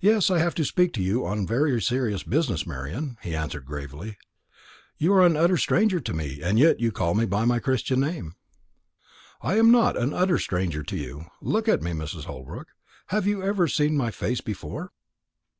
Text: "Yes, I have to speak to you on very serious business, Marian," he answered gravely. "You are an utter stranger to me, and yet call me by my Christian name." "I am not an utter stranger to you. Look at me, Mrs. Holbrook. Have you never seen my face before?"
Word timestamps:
"Yes, 0.00 0.32
I 0.32 0.38
have 0.40 0.56
to 0.56 0.64
speak 0.64 0.92
to 0.94 1.00
you 1.00 1.24
on 1.24 1.46
very 1.46 1.80
serious 1.80 2.24
business, 2.24 2.66
Marian," 2.66 3.18
he 3.22 3.36
answered 3.36 3.64
gravely. 3.66 4.18
"You 4.98 5.12
are 5.12 5.24
an 5.24 5.36
utter 5.36 5.56
stranger 5.56 6.00
to 6.00 6.12
me, 6.12 6.42
and 6.42 6.58
yet 6.58 6.78
call 6.92 7.14
me 7.14 7.24
by 7.24 7.44
my 7.44 7.60
Christian 7.60 8.00
name." 8.00 8.34
"I 9.40 9.56
am 9.56 9.70
not 9.70 9.96
an 9.96 10.12
utter 10.12 10.40
stranger 10.40 10.82
to 10.82 10.96
you. 10.96 11.26
Look 11.40 11.68
at 11.68 11.82
me, 11.82 11.92
Mrs. 11.92 12.24
Holbrook. 12.24 12.66
Have 13.14 13.28
you 13.28 13.38
never 13.44 13.68
seen 13.68 13.96
my 13.96 14.10
face 14.10 14.40
before?" 14.40 14.90